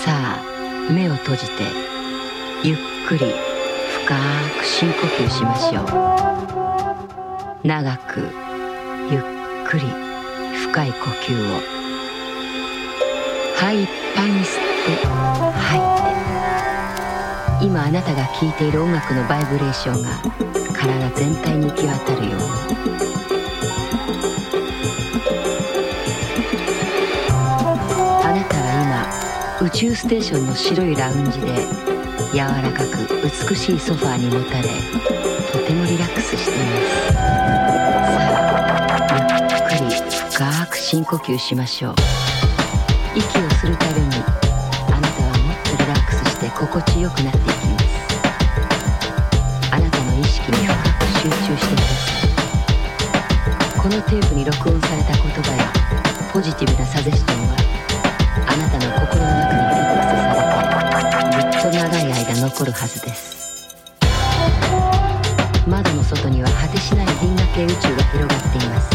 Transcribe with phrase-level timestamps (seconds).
[0.00, 0.40] さあ
[0.90, 1.50] 目を閉じて
[2.64, 3.20] ゆっくり
[4.06, 4.16] 深
[4.58, 5.84] く深呼吸しましょう。
[7.68, 8.20] 長く
[9.10, 9.22] ゆっ
[9.68, 9.82] くり
[10.56, 11.60] 深い呼吸を。
[13.56, 15.06] 肺いっぱいに吸って。
[15.06, 15.80] 吐い
[17.60, 20.08] て今あなたが聴いている音楽のバイブレーションが
[20.72, 23.39] 体全体に行き渡るように。
[29.80, 31.46] は今宇宙ステーションの白いラウンジで
[32.32, 33.08] 柔らかく
[33.48, 34.68] 美しいソファーにもたれ
[35.52, 37.14] とてもリラックスしています。
[37.14, 37.16] さ
[38.86, 41.94] あゆっくり深く深呼吸しましょう。
[43.16, 47.84] 息をするたびにあなたはもっとリラックスして心地よくなっていきます。
[49.72, 51.96] あなたの意識に深く集中してくださ
[53.76, 53.80] い。
[53.80, 55.72] このテープに録音された言葉や
[56.32, 57.79] ポジティブなサジェスションは
[58.46, 60.38] あなたの心の中にフィックスされ
[61.10, 63.40] てずっと長い間残るはずです
[65.66, 68.90] 窓の外には果てしない銀河系宇宙が広がっています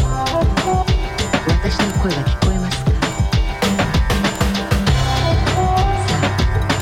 [1.48, 2.98] 私の声が聞こえますかさ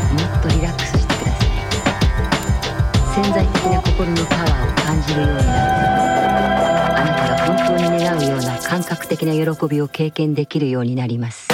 [0.09, 1.49] あもっとリラックスしてください
[3.23, 5.51] 潜在的な心のパワーを感じるようになると
[6.95, 11.49] あなたが本当に願うような感覚的な喜びを経験できるようになります。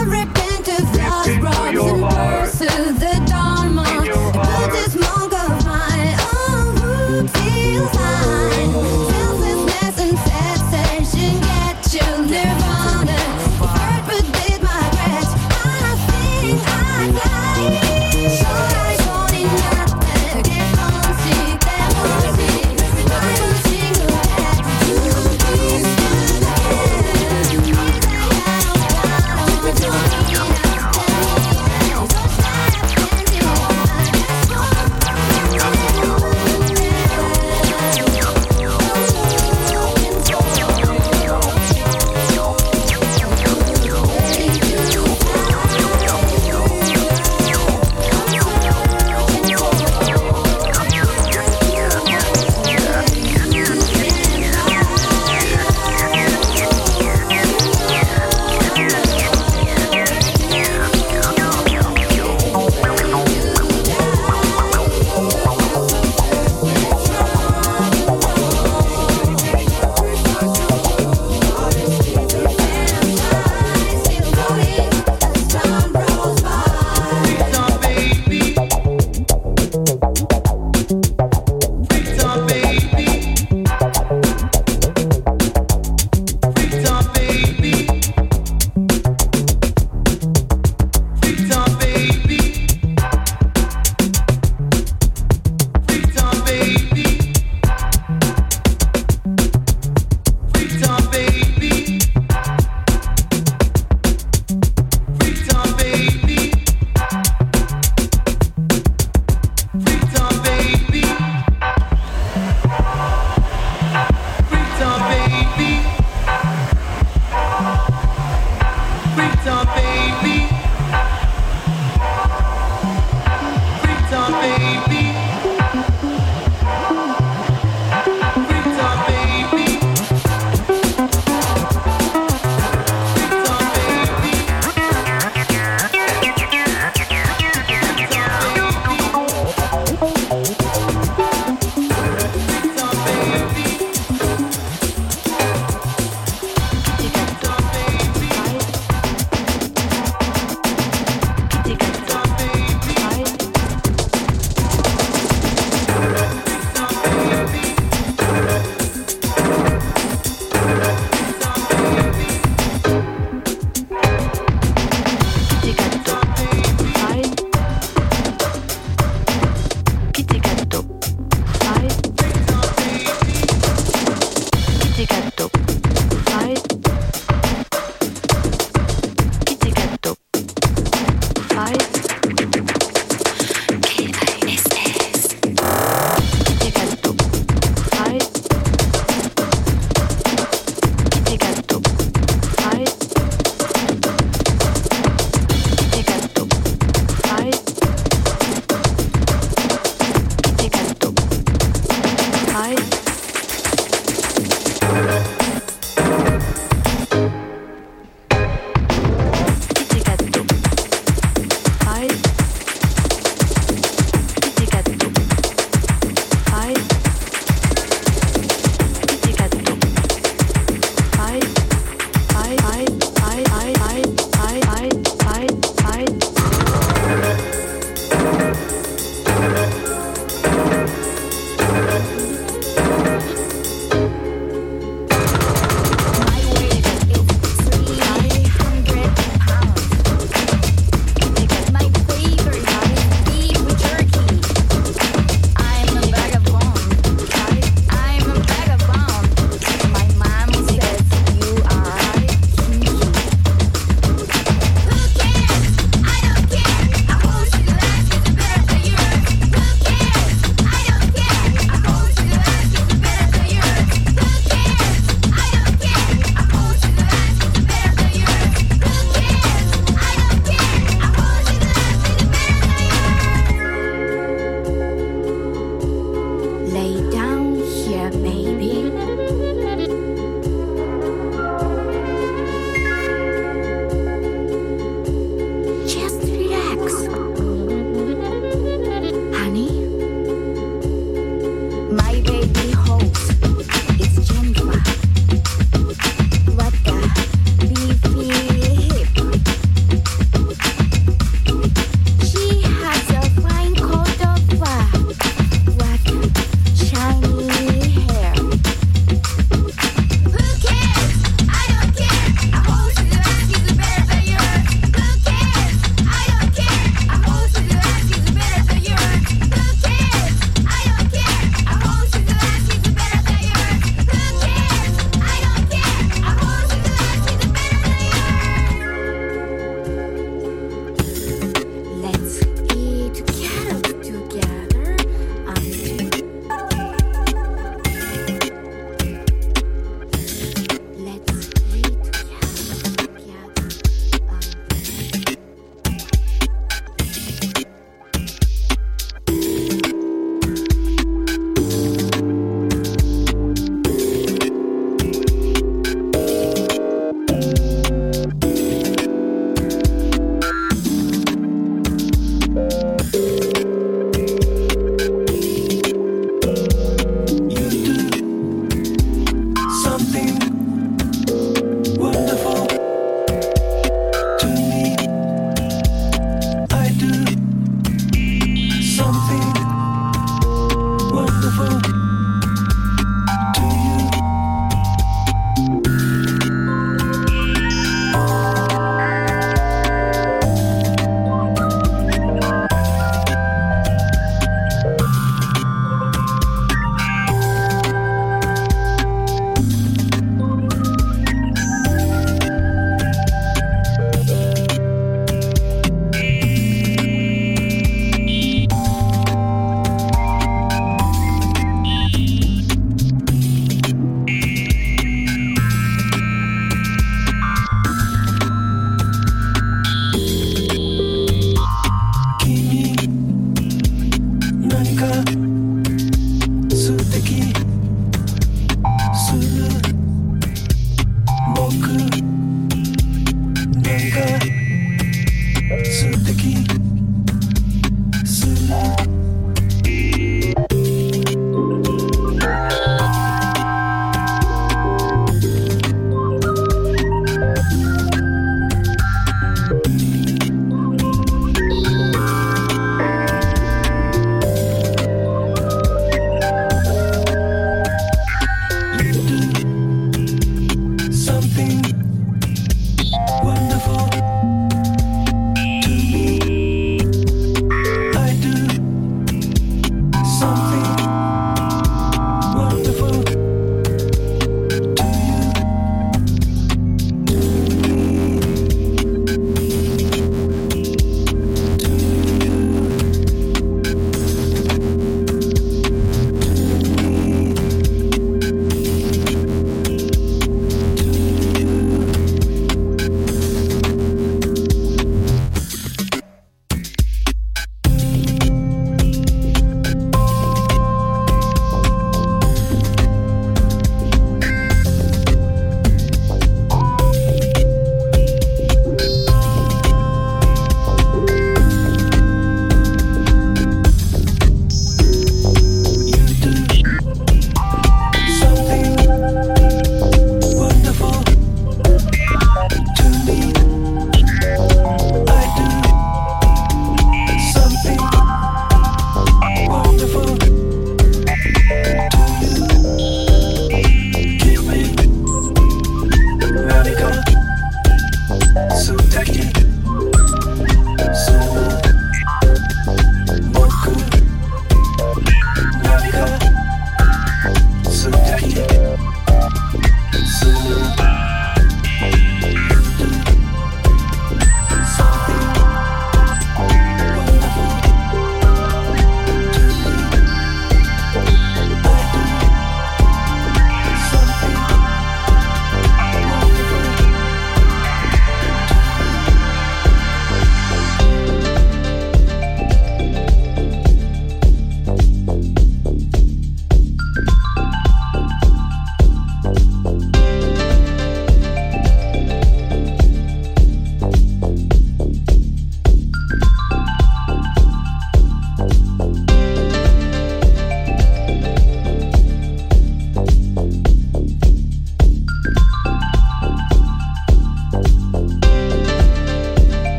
[0.00, 1.99] I've repented, I've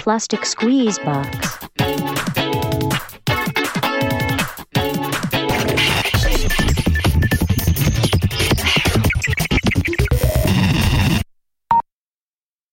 [0.00, 1.59] Plastic Squeeze Box.